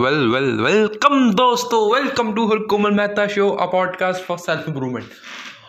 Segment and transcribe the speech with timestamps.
[0.00, 5.06] Well well welcome दोस्तों welcome to her Komal Mehta show a podcast for self improvement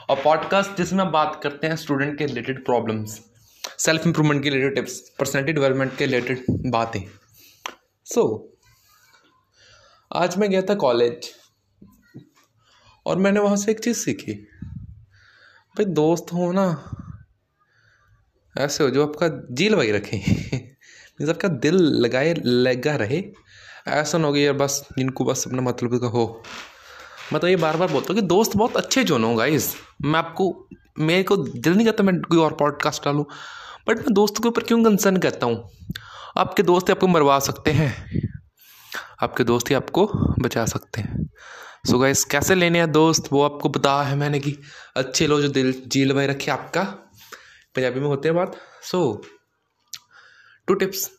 [0.09, 3.21] और podcast जिसमें हम बात करते हैं स्टूडेंट के रिलेटेड प्रॉब्लम्स
[3.79, 7.01] सेल्फ इंप्रूवमेंट के रिलेटेड टिप्स पर्सनैलिटी डेवलपमेंट के रिलेटेड बातें.
[8.05, 8.67] सो so,
[10.15, 11.31] आज मैं गया था कॉलेज
[13.05, 14.33] और मैंने वहाँ से एक चीज़ सीखी।
[15.77, 16.91] भाई दोस्त हो ना
[18.57, 20.17] ऐसे हो जो आपका जी लगाई रखे।
[21.21, 23.23] मीन्स आपका दिल लगाए लगा रहे
[23.87, 26.43] ऐसा ना हो यार बस जिनको बस अपना मतलब का हो।
[27.33, 30.19] मैं तो ये बार बार बोलता हूँ कि दोस्त बहुत अच्छे जो हो गाइस मैं
[30.19, 30.67] आपको,
[30.99, 33.25] मेरे को दिल नहीं करता मैं कोई और पॉडकास्ट डालूँ।
[33.87, 35.69] बट मैं दोस्त के ऊपर क्यों कंसर्न करता हूँ?
[36.37, 38.21] आपके दोस्त आपको मरवा सकते हैं।
[39.21, 40.05] आपके दोस्त ही आपको
[40.39, 41.29] बचा सकते हैं।
[41.87, 43.23] सो so गाइस कैसे लेने हैं दोस्त?
[43.31, 44.57] वो आपको बताया है मैंने कि
[44.95, 46.83] अच्छे लोग जो दिल जी लगाए रखे आपका।
[47.75, 49.21] पंजाबी में होते हैं बात। सो
[50.67, 51.11] टू टिप्स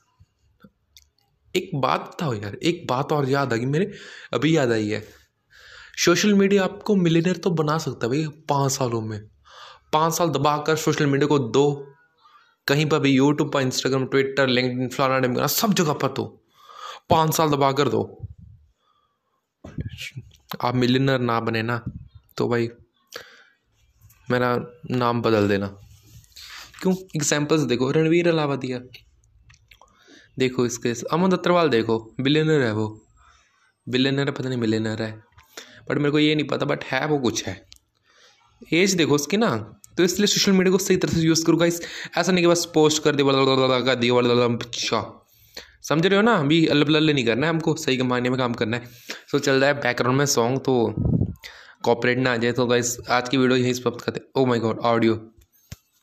[1.54, 3.90] एक बात था यार, एक बात और याद आ गई, मेरे
[4.32, 5.02] अभी याद आई है।
[6.04, 9.20] सोशल मीडिया आपको मिलीनियर तो बना सकता है भाई, पाँच सालों में।
[9.92, 11.86] पाँच साल दबा कर सोशल मीडिया को दो,
[12.66, 16.24] कहीं पर भी यूट्यूब पर इंस्टाग्राम ट्विटर लिंक फलाना सब जगह पर दो।
[17.10, 18.02] पाँच साल दबा कर दो।
[20.60, 21.82] आप मिलीनियर ना बने ना
[22.36, 22.68] तो भाई
[24.30, 24.56] मेरा
[24.90, 25.66] नाम बदल देना।
[26.82, 26.94] क्यों?
[27.16, 28.78] एग्जाम्पल्स देखो, रणवीर अलावादिया
[30.36, 32.86] देखो इसके अमन अग्रवाल देखो बिलेनर है वो।
[33.86, 35.12] बिलेनर है पता नहीं मिलियनर है।
[35.90, 37.60] बट मेरे को ये नहीं पता बट है वो कुछ है।
[38.72, 39.50] एज देखो उसकी ना
[39.96, 41.80] तो इसलिए सोशल मीडिया को सही तरह से यूज़ करूँगा इस
[42.18, 43.26] ऐसा नहीं कि बस पोस्ट कर दिया
[43.86, 45.00] कर अच्छा
[45.82, 46.34] समझ रहे हो ना?
[46.34, 48.88] अभी अल्ल अल्ल नहीं करना है हमको, सही कमाने में काम करना है।
[49.30, 50.94] सो चल रहा है बैकग्राउंड में सॉन्ग तो
[51.84, 54.78] कॉपरेट ना आ जाए तो गाइस आज की वीडियो यहीं समाप्त करते ओ माय गॉड
[54.84, 55.14] ऑडियो